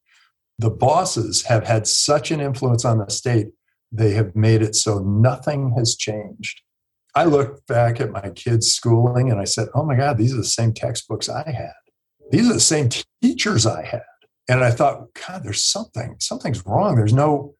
The 0.61 0.69
bosses 0.69 1.41
have 1.45 1.65
had 1.65 1.87
such 1.87 2.29
an 2.29 2.39
influence 2.39 2.85
on 2.85 2.99
the 2.99 3.09
state, 3.09 3.47
they 3.91 4.11
have 4.11 4.35
made 4.35 4.61
it 4.61 4.75
so 4.75 4.99
nothing 4.99 5.73
has 5.75 5.95
changed. 5.95 6.61
I 7.15 7.25
look 7.25 7.65
back 7.65 7.99
at 7.99 8.11
my 8.11 8.29
kids' 8.29 8.67
schooling 8.67 9.31
and 9.31 9.41
I 9.41 9.45
said, 9.45 9.69
oh 9.73 9.83
my 9.83 9.95
God, 9.95 10.19
these 10.19 10.35
are 10.35 10.37
the 10.37 10.43
same 10.43 10.71
textbooks 10.71 11.27
I 11.27 11.49
had. 11.49 11.73
These 12.29 12.47
are 12.47 12.53
the 12.53 12.59
same 12.59 12.89
teachers 13.23 13.65
I 13.65 13.83
had. 13.83 14.03
And 14.47 14.63
I 14.63 14.69
thought, 14.69 15.07
God, 15.27 15.43
there's 15.43 15.63
something, 15.63 16.17
something's 16.19 16.63
wrong. 16.63 16.95
There's 16.95 17.11
no 17.13 17.55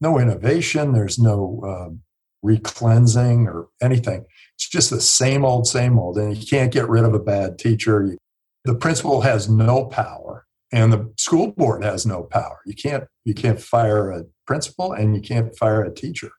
no 0.00 0.18
innovation, 0.18 0.92
there's 0.92 1.18
no 1.18 1.60
uh, 1.62 1.94
recleansing 2.42 3.46
or 3.48 3.68
anything. 3.82 4.24
It's 4.54 4.68
just 4.68 4.88
the 4.88 5.00
same 5.02 5.44
old, 5.44 5.66
same 5.66 5.98
old. 5.98 6.16
And 6.16 6.34
you 6.34 6.46
can't 6.46 6.72
get 6.72 6.88
rid 6.88 7.04
of 7.04 7.12
a 7.12 7.18
bad 7.18 7.58
teacher. 7.58 8.16
The 8.64 8.74
principal 8.74 9.20
has 9.20 9.46
no 9.46 9.84
power 9.84 10.45
and 10.72 10.92
the 10.92 11.12
school 11.16 11.52
board 11.52 11.84
has 11.84 12.06
no 12.06 12.24
power. 12.24 12.60
You 12.66 12.74
can't 12.74 13.04
you 13.24 13.34
can't 13.34 13.60
fire 13.60 14.10
a 14.10 14.24
principal 14.46 14.92
and 14.92 15.14
you 15.14 15.20
can't 15.20 15.56
fire 15.56 15.82
a 15.82 15.94
teacher. 15.94 16.30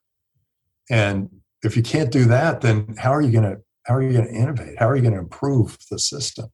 And 0.90 1.30
if 1.64 1.76
you 1.76 1.84
can't 1.84 2.12
do 2.12 2.26
that, 2.26 2.62
then 2.62 2.96
how 2.98 3.14
are 3.14 3.22
you 3.22 3.32
going 3.32 3.56
to 3.56 3.58
how 3.86 3.96
are 3.96 4.02
you 4.02 4.12
going 4.12 4.28
to 4.28 4.34
innovate? 4.34 4.78
How 4.78 4.90
are 4.90 4.96
you 4.96 5.02
going 5.02 5.14
to 5.14 5.20
improve 5.20 5.78
the 5.90 6.00
system? 6.00 6.48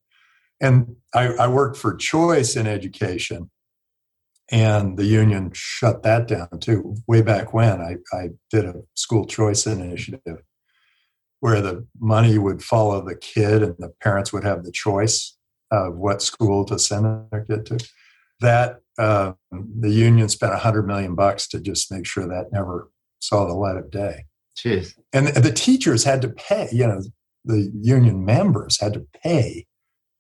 And 0.62 0.96
I, 1.14 1.30
I 1.34 1.48
worked 1.48 1.78
for 1.78 1.96
Choice 1.96 2.56
in 2.56 2.68
education, 2.68 3.50
and 4.52 4.98
the 4.98 5.06
union 5.06 5.52
shut 5.54 6.04
that 6.04 6.28
down 6.28 6.60
too. 6.60 6.96
Way 7.08 7.22
back 7.22 7.54
when 7.54 7.82
I, 7.82 7.96
I 8.16 8.30
did 8.52 8.66
a 8.66 8.76
school 8.94 9.26
choice 9.26 9.66
initiative 9.66 10.44
where 11.40 11.60
the 11.60 11.86
money 12.00 12.38
would 12.38 12.64
follow 12.64 13.04
the 13.04 13.16
kid 13.16 13.64
and 13.64 13.76
the 13.80 13.90
parents 14.00 14.32
would 14.32 14.46
have 14.46 14.64
the 14.64 14.72
choice 14.72 15.36
of 15.74 15.96
what 15.96 16.22
school 16.22 16.64
to 16.66 16.78
send 16.78 17.06
their 17.32 17.44
kid 17.46 17.66
to. 17.66 17.80
That 18.40 18.80
uh, 18.98 19.34
the 19.52 19.90
union 19.90 20.30
spent 20.30 20.54
a 20.54 20.58
hundred 20.58 20.88
million 20.88 21.16
bucks 21.16 21.48
to 21.50 21.60
just 21.60 21.92
make 21.92 22.06
sure 22.06 22.28
that 22.28 22.52
never 22.52 22.90
saw 23.20 23.46
the 23.46 23.54
light 23.54 23.78
of 23.78 23.90
day. 23.90 24.26
Jeez. 24.58 24.94
And 25.12 25.28
the, 25.28 25.40
the 25.40 25.52
teachers 25.52 26.04
had 26.04 26.22
to 26.22 26.30
pay. 26.30 26.70
You 26.72 26.88
know, 26.88 27.02
the 27.44 27.72
union 27.82 28.24
members 28.24 28.80
had 28.80 28.94
to 28.94 29.06
pay 29.24 29.66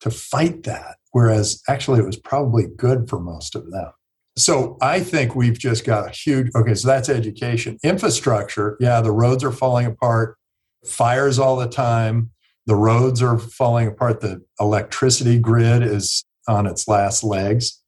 to 0.01 0.09
fight 0.09 0.63
that, 0.63 0.97
whereas 1.11 1.61
actually 1.69 1.99
it 1.99 2.05
was 2.05 2.17
probably 2.17 2.65
good 2.75 3.09
for 3.09 3.19
most 3.19 3.55
of 3.55 3.71
them. 3.71 3.91
So 4.35 4.77
I 4.81 4.99
think 4.99 5.35
we've 5.35 5.57
just 5.57 5.85
got 5.85 6.07
a 6.07 6.11
huge, 6.11 6.49
okay, 6.55 6.73
so 6.73 6.87
that's 6.87 7.07
education. 7.07 7.77
Infrastructure, 7.83 8.75
yeah, 8.79 8.99
the 8.99 9.11
roads 9.11 9.43
are 9.43 9.51
falling 9.51 9.85
apart, 9.85 10.37
fires 10.85 11.37
all 11.37 11.55
the 11.55 11.69
time, 11.69 12.31
the 12.65 12.75
roads 12.75 13.21
are 13.21 13.37
falling 13.37 13.87
apart, 13.87 14.21
the 14.21 14.41
electricity 14.59 15.39
grid 15.39 15.83
is 15.83 16.25
on 16.47 16.65
its 16.65 16.87
last 16.87 17.23
legs, 17.23 17.81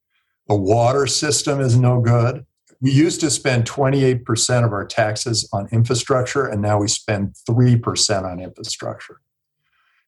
the 0.48 0.56
water 0.56 1.08
system 1.08 1.60
is 1.60 1.78
no 1.78 2.00
good. 2.02 2.46
We 2.82 2.92
used 2.92 3.22
to 3.22 3.30
spend 3.30 3.66
28% 3.66 4.66
of 4.66 4.74
our 4.74 4.86
taxes 4.86 5.50
on 5.52 5.68
infrastructure, 5.72 6.46
and 6.46 6.62
now 6.62 6.80
we 6.80 6.88
spend 6.88 7.36
3% 7.50 8.24
on 8.24 8.40
infrastructure. 8.40 9.22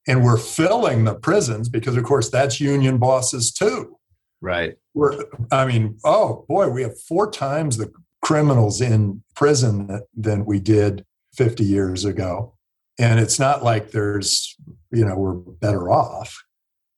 And 0.06 0.22
we're 0.22 0.38
filling 0.38 1.04
the 1.04 1.14
prisons 1.14 1.68
because, 1.68 1.96
of 1.96 2.04
course, 2.04 2.30
that's 2.30 2.60
union 2.60 2.98
bosses 2.98 3.52
too. 3.52 3.96
Right. 4.40 4.76
We're, 4.94 5.24
I 5.50 5.66
mean, 5.66 5.98
oh 6.04 6.44
boy, 6.48 6.68
we 6.68 6.82
have 6.82 6.98
four 7.00 7.30
times 7.30 7.76
the 7.76 7.90
criminals 8.22 8.80
in 8.80 9.22
prison 9.34 10.02
than 10.16 10.44
we 10.44 10.60
did 10.60 11.04
50 11.34 11.64
years 11.64 12.04
ago. 12.04 12.54
And 12.98 13.20
it's 13.20 13.38
not 13.38 13.62
like 13.62 13.92
there's, 13.92 14.56
you 14.90 15.04
know, 15.04 15.16
we're 15.16 15.34
better 15.34 15.90
off. 15.90 16.36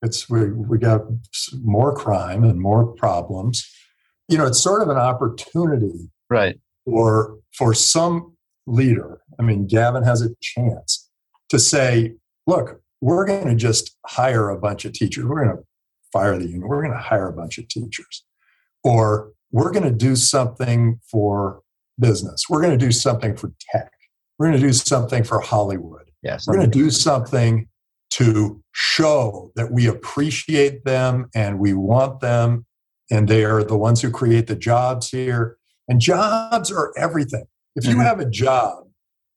It's 0.03 0.31
we, 0.31 0.51
we 0.51 0.79
got 0.79 1.03
more 1.63 1.95
crime 1.95 2.43
and 2.43 2.61
more 2.61 2.87
problems. 2.87 3.69
You 4.29 4.39
know, 4.39 4.47
it's 4.47 4.63
sort 4.63 4.83
of 4.83 4.89
an 4.89 4.97
opportunity 4.97 6.11
right. 6.31 6.59
or 6.87 7.39
for 7.55 7.75
some 7.75 8.37
leader. 8.67 9.21
I 9.39 9.43
mean, 9.43 9.67
Gavin 9.67 10.05
has 10.05 10.23
a 10.23 10.31
chance 10.41 11.11
to 11.51 11.59
say, 11.59 12.15
look, 12.47 12.81
we're 13.01 13.27
going 13.27 13.49
to 13.49 13.55
just 13.55 13.97
hire 14.07 14.49
a 14.49 14.59
bunch 14.59 14.85
of 14.85 14.93
teachers. 14.93 15.25
We're 15.25 15.45
going 15.45 15.57
to 15.57 15.65
fire 16.13 16.39
the 16.39 16.45
union. 16.45 16.69
We're 16.69 16.83
going 16.83 16.95
to 16.95 17.03
hire 17.03 17.29
a 17.29 17.33
bunch 17.33 17.59
of 17.59 17.69
teachers. 17.69 18.25
Or 18.85 19.33
we're 19.53 19.73
going 19.73 19.85
to 19.85 19.91
do 19.91 20.17
something 20.17 21.01
for 21.11 21.61
business. 21.99 22.45
We're 22.49 22.63
going 22.63 22.79
to 22.79 22.85
do 22.85 22.93
something 22.93 23.37
for 23.37 23.53
tech. 23.73 23.93
We're 24.41 24.47
going 24.47 24.61
to 24.61 24.67
do 24.67 24.73
something 24.73 25.23
for 25.23 25.39
Hollywood. 25.41 26.11
Yes. 26.23 26.47
We're 26.47 26.55
going 26.55 26.71
to 26.71 26.79
do 26.79 26.89
something 26.89 27.69
to 28.13 28.63
show 28.73 29.53
that 29.55 29.71
we 29.71 29.87
appreciate 29.87 30.87
them 30.87 31.29
and 31.35 31.59
we 31.59 31.75
want 31.75 32.21
them 32.21 32.65
and 33.11 33.29
they 33.29 33.45
are 33.45 33.63
the 33.63 33.77
ones 33.77 34.01
who 34.01 34.11
create 34.11 34.47
the 34.47 34.57
jobs 34.57 35.11
here. 35.11 35.59
And 35.89 36.01
jobs 36.01 36.73
are 36.73 36.91
everything. 36.97 37.45
If 37.77 37.85
you 37.85 37.91
mm-hmm. 37.91 38.01
have 38.01 38.19
a 38.19 38.31
job, 38.31 38.85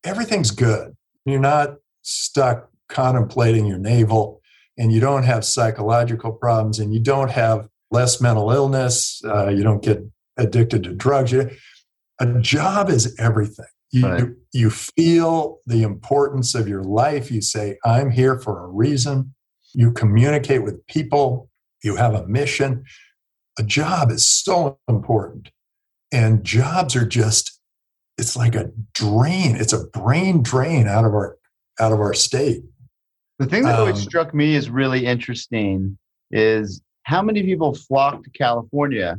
everything's 0.06 0.52
good. 0.52 0.96
You're 1.26 1.42
not 1.42 1.76
stuck 2.04 2.70
contemplating 2.88 3.66
your 3.66 3.80
navel 3.80 4.42
and 4.78 4.94
you 4.94 5.02
don't 5.02 5.24
have 5.24 5.44
psychological 5.44 6.32
problems 6.32 6.80
and 6.80 6.94
you 6.94 7.02
don't 7.02 7.32
have 7.32 7.68
less 7.92 8.22
mental 8.22 8.52
illness, 8.52 9.22
uh, 9.26 9.50
you 9.50 9.64
don't 9.64 9.84
get 9.84 10.02
addicted 10.38 10.86
to 10.86 10.94
drugs. 10.94 11.34
A 11.34 12.40
job 12.40 12.90
is 12.90 13.14
everything. 13.20 13.66
You, 13.94 14.08
right. 14.08 14.24
you 14.54 14.72
feel 14.72 15.60
the 15.68 15.84
importance 15.84 16.56
of 16.56 16.68
your 16.68 16.84
life. 16.84 17.30
You 17.30 17.42
say, 17.42 17.78
I'm 17.86 18.10
here 18.10 18.40
for 18.40 18.64
a 18.64 18.68
reason. 18.68 19.36
You 19.74 19.92
communicate 19.92 20.64
with 20.64 20.86
people, 20.88 21.50
you 21.84 21.96
have 21.96 22.16
a 22.16 22.26
mission. 22.26 22.86
A 23.60 23.64
job 23.64 24.10
is 24.10 24.28
so 24.28 24.80
important. 24.90 25.50
And 26.12 26.44
jobs 26.44 26.96
are 26.96 27.06
just, 27.06 27.60
it's 28.18 28.36
like 28.36 28.56
a 28.56 28.72
drain. 28.96 29.56
It's 29.56 29.74
a 29.74 29.86
brain 29.86 30.42
drain 30.42 30.88
out 30.88 31.06
of 31.06 31.14
our 31.14 31.38
out 31.80 31.92
of 31.92 32.00
our 32.00 32.14
state. 32.14 32.64
The 33.40 33.46
thing 33.46 33.64
that 33.64 33.76
um, 33.76 33.82
always 33.82 34.00
struck 34.00 34.34
me 34.34 34.56
as 34.56 34.70
really 34.70 35.06
interesting 35.06 35.98
is 36.32 36.82
how 37.04 37.22
many 37.22 37.44
people 37.44 37.74
flocked 37.74 38.24
to 38.26 38.30
California 38.32 39.18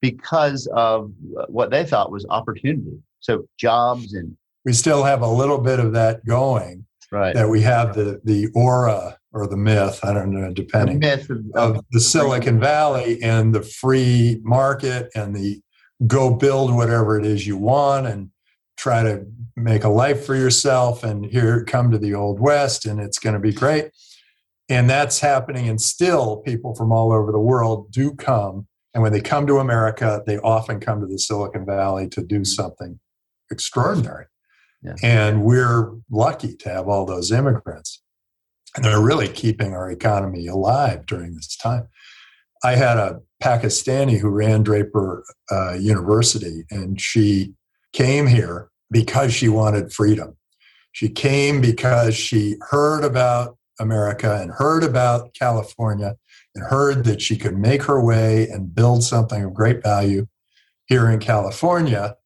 because 0.00 0.66
of 0.74 1.12
what 1.48 1.70
they 1.70 1.84
thought 1.84 2.10
was 2.10 2.26
opportunity. 2.28 2.98
So 3.24 3.46
jobs 3.58 4.12
and 4.12 4.36
we 4.66 4.74
still 4.74 5.02
have 5.02 5.22
a 5.22 5.28
little 5.28 5.58
bit 5.58 5.80
of 5.80 5.92
that 5.94 6.24
going. 6.26 6.86
Right. 7.10 7.34
That 7.34 7.48
we 7.48 7.62
have 7.62 7.94
the 7.94 8.20
the 8.24 8.48
aura 8.54 9.18
or 9.32 9.46
the 9.46 9.56
myth, 9.56 10.00
I 10.02 10.12
don't 10.12 10.30
know, 10.30 10.52
depending 10.52 11.00
the 11.00 11.06
myth 11.06 11.30
of, 11.30 11.76
of 11.76 11.84
the 11.90 12.00
Silicon 12.00 12.60
Valley 12.60 13.22
and 13.22 13.54
the 13.54 13.62
free 13.62 14.40
market 14.42 15.10
and 15.14 15.34
the 15.34 15.60
go 16.06 16.34
build 16.34 16.74
whatever 16.74 17.18
it 17.18 17.24
is 17.24 17.46
you 17.46 17.56
want 17.56 18.06
and 18.06 18.30
try 18.76 19.02
to 19.02 19.24
make 19.56 19.84
a 19.84 19.88
life 19.88 20.26
for 20.26 20.34
yourself 20.34 21.04
and 21.04 21.24
here 21.26 21.64
come 21.64 21.90
to 21.90 21.98
the 21.98 22.14
old 22.14 22.40
west 22.40 22.84
and 22.84 23.00
it's 23.00 23.18
going 23.18 23.34
to 23.34 23.40
be 23.40 23.52
great 23.52 23.90
and 24.68 24.90
that's 24.90 25.20
happening 25.20 25.68
and 25.68 25.80
still 25.80 26.38
people 26.38 26.74
from 26.74 26.92
all 26.92 27.12
over 27.12 27.30
the 27.30 27.38
world 27.38 27.90
do 27.92 28.12
come 28.12 28.66
and 28.92 29.02
when 29.02 29.12
they 29.12 29.20
come 29.20 29.46
to 29.46 29.58
america 29.58 30.22
they 30.26 30.38
often 30.38 30.80
come 30.80 31.00
to 31.00 31.06
the 31.06 31.18
silicon 31.18 31.64
valley 31.64 32.08
to 32.08 32.20
do 32.20 32.36
mm-hmm. 32.36 32.44
something 32.44 32.98
extraordinary 33.50 34.26
yeah. 34.82 34.94
and 35.02 35.44
we're 35.44 35.92
lucky 36.10 36.54
to 36.56 36.68
have 36.68 36.88
all 36.88 37.04
those 37.04 37.30
immigrants 37.30 38.02
and 38.76 38.84
they're 38.84 39.02
really 39.02 39.28
keeping 39.28 39.72
our 39.72 39.90
economy 39.90 40.46
alive 40.46 41.06
during 41.06 41.34
this 41.34 41.56
time 41.56 41.88
i 42.62 42.74
had 42.74 42.96
a 42.96 43.20
pakistani 43.42 44.18
who 44.18 44.28
ran 44.28 44.62
draper 44.62 45.24
uh, 45.50 45.74
university 45.74 46.64
and 46.70 47.00
she 47.00 47.54
came 47.94 48.26
here 48.26 48.68
because 48.90 49.32
she 49.32 49.48
wanted 49.48 49.92
freedom. 49.92 50.36
She 50.92 51.08
came 51.08 51.60
because 51.60 52.14
she 52.14 52.56
heard 52.70 53.04
about 53.04 53.56
America 53.80 54.40
and 54.40 54.52
heard 54.52 54.84
about 54.84 55.34
California 55.34 56.16
and 56.54 56.64
heard 56.64 57.04
that 57.04 57.20
she 57.22 57.36
could 57.36 57.58
make 57.58 57.82
her 57.82 58.00
way 58.00 58.48
and 58.48 58.74
build 58.74 59.02
something 59.02 59.42
of 59.42 59.54
great 59.54 59.82
value 59.82 60.26
here 60.86 61.10
in 61.10 61.18
California. 61.18 62.16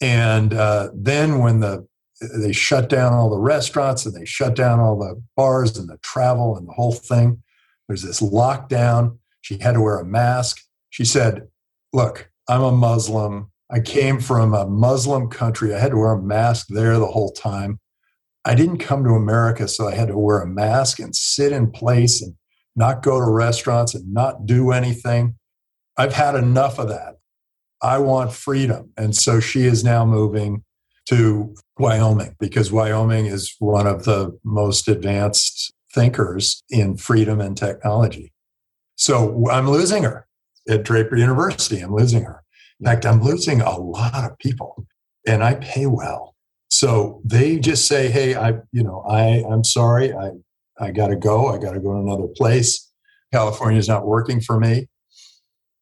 And 0.00 0.54
uh, 0.54 0.90
then 0.94 1.38
when 1.38 1.60
the 1.60 1.86
they 2.20 2.52
shut 2.52 2.88
down 2.88 3.14
all 3.14 3.30
the 3.30 3.38
restaurants 3.38 4.04
and 4.04 4.14
they 4.14 4.26
shut 4.26 4.54
down 4.54 4.78
all 4.78 4.98
the 4.98 5.20
bars 5.36 5.78
and 5.78 5.88
the 5.88 5.98
travel 6.02 6.56
and 6.56 6.68
the 6.68 6.72
whole 6.72 6.92
thing. 6.92 7.42
There's 7.88 8.02
this 8.02 8.20
lockdown. 8.20 9.18
She 9.40 9.58
had 9.58 9.72
to 9.72 9.80
wear 9.80 9.98
a 9.98 10.04
mask. 10.04 10.60
She 10.90 11.04
said, 11.04 11.48
Look, 11.92 12.30
I'm 12.48 12.62
a 12.62 12.72
Muslim. 12.72 13.50
I 13.70 13.80
came 13.80 14.20
from 14.20 14.54
a 14.54 14.66
Muslim 14.66 15.28
country. 15.28 15.74
I 15.74 15.78
had 15.78 15.92
to 15.92 15.96
wear 15.96 16.12
a 16.12 16.22
mask 16.22 16.66
there 16.68 16.98
the 16.98 17.06
whole 17.06 17.32
time. 17.32 17.80
I 18.44 18.54
didn't 18.54 18.78
come 18.78 19.04
to 19.04 19.10
America, 19.10 19.68
so 19.68 19.88
I 19.88 19.94
had 19.94 20.08
to 20.08 20.18
wear 20.18 20.40
a 20.40 20.46
mask 20.46 20.98
and 20.98 21.14
sit 21.14 21.52
in 21.52 21.70
place 21.70 22.22
and 22.22 22.34
not 22.76 23.02
go 23.02 23.18
to 23.18 23.30
restaurants 23.30 23.94
and 23.94 24.12
not 24.12 24.46
do 24.46 24.72
anything. 24.72 25.36
I've 25.96 26.14
had 26.14 26.34
enough 26.34 26.78
of 26.78 26.88
that. 26.88 27.16
I 27.82 27.98
want 27.98 28.32
freedom. 28.32 28.92
And 28.96 29.16
so 29.16 29.40
she 29.40 29.62
is 29.62 29.82
now 29.84 30.04
moving 30.04 30.64
to 31.06 31.54
Wyoming 31.78 32.36
because 32.38 32.70
Wyoming 32.70 33.26
is 33.26 33.54
one 33.58 33.86
of 33.86 34.04
the 34.04 34.38
most 34.44 34.88
advanced 34.88 35.72
thinkers 35.92 36.62
in 36.70 36.96
freedom 36.96 37.40
and 37.40 37.56
technology. 37.56 38.32
So 38.96 39.48
I'm 39.50 39.68
losing 39.68 40.02
her 40.04 40.26
at 40.68 40.84
Draper 40.84 41.16
University. 41.16 41.80
I'm 41.80 41.94
losing 41.94 42.24
her. 42.24 42.42
In 42.78 42.86
fact, 42.86 43.06
I'm 43.06 43.22
losing 43.22 43.60
a 43.60 43.76
lot 43.76 44.24
of 44.24 44.38
people 44.38 44.86
and 45.26 45.42
I 45.42 45.54
pay 45.54 45.86
well. 45.86 46.36
So 46.68 47.20
they 47.24 47.58
just 47.58 47.86
say, 47.86 48.08
Hey, 48.08 48.34
I, 48.36 48.54
you 48.72 48.84
know, 48.84 49.04
I, 49.08 49.44
I'm 49.50 49.64
sorry. 49.64 50.12
I, 50.12 50.30
I 50.78 50.92
got 50.92 51.08
to 51.08 51.16
go. 51.16 51.48
I 51.48 51.58
got 51.58 51.72
to 51.72 51.80
go 51.80 51.92
to 51.92 51.98
another 51.98 52.28
place. 52.36 52.90
California 53.32 53.78
is 53.78 53.88
not 53.88 54.06
working 54.06 54.40
for 54.40 54.58
me. 54.58 54.88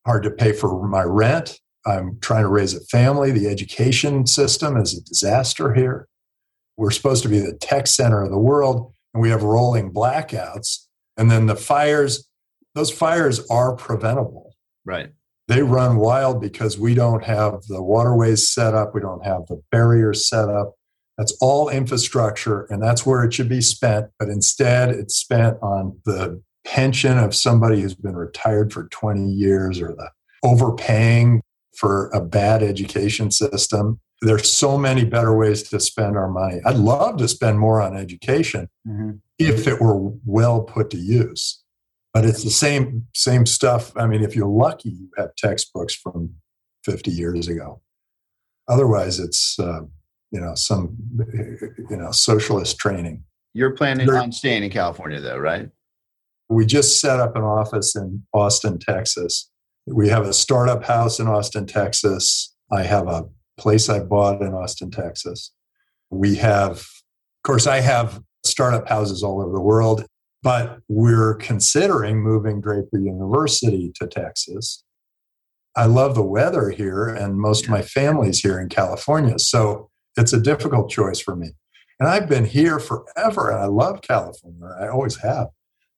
Hard 0.07 0.23
to 0.25 0.31
pay 0.31 0.53
for 0.53 0.87
my 0.89 1.03
rent. 1.03 1.61
I'm 1.87 2.19
trying 2.21 2.43
to 2.43 2.49
raise 2.49 2.75
a 2.75 2.81
family. 2.87 3.31
The 3.31 3.49
education 3.49 4.27
system 4.27 4.77
is 4.77 4.97
a 4.97 5.03
disaster 5.03 5.75
here. 5.75 6.09
We're 6.77 6.91
supposed 6.91 7.23
to 7.25 7.29
be 7.29 7.41
the 7.41 7.55
tech 7.55 7.87
center 7.87 8.23
of 8.23 8.31
the 8.31 8.39
world, 8.39 8.93
and 9.15 9.23
we 9.23 9.31
have 9.31 9.43
rolling 9.43 9.93
blackouts. 9.93 10.87
And 11.17 11.31
then 11.31 11.47
the 11.47 11.57
fires, 11.57 12.29
those 12.75 12.91
fires 12.91 13.45
are 13.49 13.75
preventable. 13.75 14.55
Right 14.85 15.11
they 15.49 15.63
run 15.63 15.97
wild 15.97 16.41
because 16.41 16.79
we 16.79 16.95
don't 16.95 17.25
have 17.25 17.63
the 17.69 17.83
waterways 17.83 18.49
set 18.49 18.75
up, 18.75 18.95
we 18.95 19.01
don't 19.01 19.25
have 19.25 19.47
the 19.47 19.61
barriers 19.73 20.29
set 20.29 20.49
up. 20.49 20.75
That's 21.17 21.37
all 21.41 21.69
infrastructure, 21.69 22.67
and 22.71 22.83
that's 22.83 23.05
where 23.05 23.25
it 23.25 23.33
should 23.33 23.49
be 23.49 23.63
spent. 23.63 24.11
But 24.19 24.29
instead, 24.29 24.91
it's 24.91 25.17
spent 25.17 25.57
on 25.63 25.99
the 26.05 26.41
pension 26.65 27.19
of 27.19 27.35
somebody 27.35 27.81
who's 27.81 27.95
been 27.95 28.15
retired 28.15 28.73
for 28.73 28.85
20 28.89 29.29
years 29.33 29.81
or 29.81 29.89
the 29.89 30.11
overpaying 30.45 31.43
for 31.79 32.09
a 32.11 32.21
bad 32.21 32.63
education 32.63 33.31
system. 33.31 34.01
There's 34.21 34.51
so 34.51 34.77
many 34.77 35.05
better 35.05 35.37
ways 35.37 35.63
to 35.65 35.79
spend 35.79 36.17
our 36.17 36.29
money. 36.29 36.61
I'd 36.65 36.77
love 36.77 37.19
to 37.19 37.29
spend 37.29 37.61
more 37.61 37.81
on 37.81 37.97
education 37.97 38.69
mm-hmm. 38.87 39.13
if 39.39 39.69
it 39.69 39.81
were 39.81 40.11
well 40.25 40.63
put 40.63 40.91
to 40.91 40.99
use 40.99 41.63
but 42.19 42.25
it's 42.25 42.43
the 42.43 42.51
same 42.51 43.07
same 43.15 43.47
stuff. 43.47 43.93
I 43.97 44.07
mean, 44.07 44.23
if 44.23 44.35
you're 44.35 44.49
lucky, 44.49 44.91
you 44.91 45.09
have 45.17 45.37
textbooks 45.37 45.95
from 45.95 46.35
50 46.85 47.11
years 47.11 47.49
ago. 47.49 47.81
Otherwise, 48.67 49.19
it's 49.21 49.59
uh, 49.59 49.83
you 50.31 50.41
know 50.41 50.55
some 50.55 50.97
you 51.91 51.97
know 51.97 52.11
socialist 52.11 52.79
training. 52.79 53.23
You're 53.55 53.77
planning 53.77 54.07
They're, 54.07 54.19
on 54.19 54.33
staying 54.33 54.63
in 54.65 54.71
California, 54.71 55.21
though, 55.21 55.39
right? 55.39 55.71
We 56.49 56.67
just 56.67 57.01
set 57.01 57.21
up 57.21 57.37
an 57.37 57.43
office 57.43 57.95
in 57.95 58.25
Austin, 58.33 58.79
Texas. 58.79 59.51
We 59.93 60.09
have 60.09 60.27
a 60.27 60.33
startup 60.33 60.85
house 60.85 61.19
in 61.19 61.27
Austin, 61.27 61.67
Texas. 61.67 62.55
I 62.71 62.83
have 62.83 63.09
a 63.09 63.25
place 63.59 63.89
I 63.89 64.01
bought 64.01 64.43
in 64.43 64.55
Austin, 64.55 64.91
Texas. 64.91 65.53
We 66.11 66.37
have, 66.37 66.73
of 66.79 67.43
course, 67.43 67.67
I 67.67 67.81
have 67.81 68.23
startup 68.45 68.89
houses 68.89 69.23
all 69.23 69.43
over 69.43 69.53
the 69.53 69.61
world 69.61 70.07
but 70.43 70.79
we're 70.89 71.35
considering 71.35 72.23
moving 72.23 72.61
Draper 72.61 72.99
University 72.99 73.93
to 73.97 74.07
Texas. 74.07 74.85
I 75.77 75.87
love 75.87 76.15
the 76.15 76.23
weather 76.23 76.71
here, 76.71 77.09
and 77.09 77.39
most 77.39 77.65
of 77.65 77.71
my 77.71 77.83
family's 77.83 78.41
here 78.41 78.61
in 78.61 78.69
California. 78.69 79.39
So 79.39 79.91
it's 80.17 80.33
a 80.33 80.41
difficult 80.41 80.91
choice 80.91 81.21
for 81.21 81.37
me. 81.37 81.51
And 82.01 82.09
I've 82.09 82.29
been 82.29 82.45
here 82.45 82.79
forever, 82.79 83.51
and 83.51 83.61
I 83.61 83.67
love 83.67 84.03
California. 84.03 84.67
I 84.81 84.89
always 84.89 85.17
have. 85.17 85.49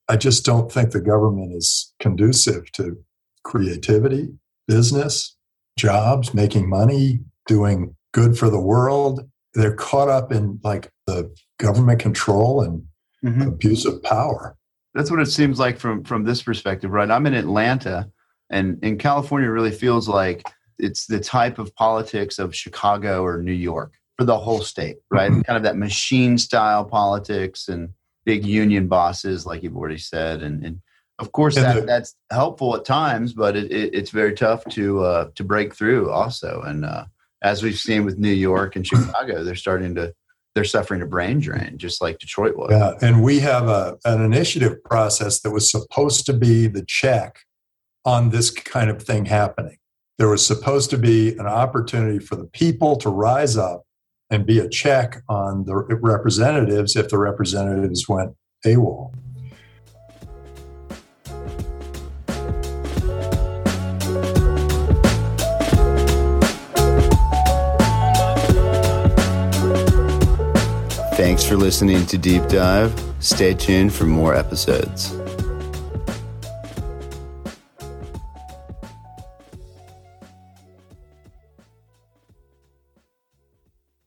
I 0.09 0.17
just 0.17 0.45
don't 0.45 0.73
think 0.73 0.91
the 0.91 1.01
government 1.01 1.55
is 1.55 1.95
conducive 2.01 2.73
to 2.73 2.99
creativity, 3.45 4.29
business, 4.67 5.37
jobs, 5.79 6.35
making 6.35 6.69
money, 6.69 7.21
doing 7.47 7.97
good 8.13 8.39
for 8.39 8.51
the 8.51 8.61
world. 8.61 9.29
They're 9.55 9.75
caught 9.75 10.09
up 10.09 10.33
in 10.33 10.61
like 10.63 10.91
the 11.07 11.35
government 11.59 12.01
control 12.01 12.63
and 12.63 12.85
mm-hmm. 13.25 13.43
abuse 13.43 13.85
of 13.85 14.03
power. 14.03 14.57
That's 14.95 15.11
what 15.11 15.21
it 15.21 15.27
seems 15.27 15.59
like 15.59 15.79
from 15.79 16.05
from 16.05 16.25
this 16.25 16.43
perspective, 16.43 16.91
right? 16.91 17.11
I'm 17.11 17.27
in 17.27 17.35
Atlanta, 17.35 18.11
and 18.51 18.83
in 18.83 18.99
California 18.99 19.51
really 19.51 19.71
feels 19.71 20.09
like 20.09 20.43
it's 20.79 21.07
the 21.07 21.21
type 21.21 21.59
of 21.59 21.75
politics 21.75 22.39
of 22.39 22.55
Chicago 22.55 23.23
or 23.23 23.43
New 23.43 23.53
York 23.53 23.93
for 24.17 24.25
the 24.25 24.39
whole 24.39 24.63
state, 24.63 24.97
right? 25.11 25.31
Mm-hmm. 25.31 25.43
Kind 25.43 25.57
of 25.57 25.63
that 25.63 25.77
machine 25.77 26.39
style 26.39 26.85
politics 26.85 27.69
and 27.69 27.91
big 28.25 28.45
union 28.45 28.87
bosses, 28.87 29.47
like 29.47 29.63
you've 29.63 29.77
already 29.77 29.99
said, 29.99 30.43
and, 30.43 30.65
and 30.65 30.81
of 31.21 31.33
course 31.33 31.55
that, 31.55 31.75
the, 31.75 31.81
that's 31.83 32.17
helpful 32.33 32.75
at 32.77 32.85
times, 32.85 33.35
but 33.35 33.55
it, 33.55 33.71
it, 33.71 33.95
it's 33.95 34.11
very 34.11 34.35
tough 34.35 34.65
to 34.71 35.05
uh, 35.05 35.31
to 35.35 35.45
break 35.45 35.75
through 35.75 36.11
also. 36.11 36.63
And 36.63 36.85
uh, 36.85 37.05
as 37.43 37.63
we've 37.63 37.79
seen 37.79 38.05
with 38.05 38.19
New 38.19 38.33
York 38.33 38.75
and 38.75 38.87
Chicago, 38.87 39.45
they're 39.45 39.55
starting 39.55 39.95
to 39.97 40.15
they're 40.55 40.65
suffering 40.65 41.03
a 41.03 41.07
brain 41.07 41.39
drain, 41.39 41.79
just 41.79 42.03
like 42.03 42.19
Detroit 42.19 42.57
was. 42.57 42.71
Yeah, 42.73 42.95
and 43.07 43.23
we 43.23 43.39
have 43.41 43.69
a, 43.69 43.99
an 44.05 44.23
initiative 44.23 44.83
process 44.83 45.41
that 45.41 45.51
was 45.51 45.71
supposed 45.71 46.27
to 46.27 46.33
be 46.33 46.67
the 46.67 46.85
check 46.85 47.41
on 48.05 48.31
this 48.31 48.51
kind 48.51 48.91
of 48.91 49.03
thing 49.03 49.27
happening. 49.27 49.77
There 50.19 50.29
was 50.29 50.45
supposed 50.45 50.91
to 50.91 50.99
be 50.99 51.37
an 51.39 51.47
opportunity 51.47 52.19
for 52.19 52.37
the 52.37 52.45
people 52.45 52.97
to 52.97 53.09
rise 53.09 53.57
up 53.57 53.85
and 54.31 54.47
be 54.47 54.59
a 54.59 54.69
check 54.69 55.23
on 55.29 55.65
the 55.65 55.77
representatives 55.77 56.97
if 56.97 57.09
the 57.09 57.19
representatives 57.19 58.09
went 58.09 58.35
AWOL. 58.65 59.13
Thanks 71.21 71.45
for 71.45 71.55
listening 71.55 72.07
to 72.07 72.17
Deep 72.17 72.49
Dive. 72.49 72.99
Stay 73.19 73.53
tuned 73.53 73.93
for 73.93 74.07
more 74.07 74.35
episodes. 74.35 75.20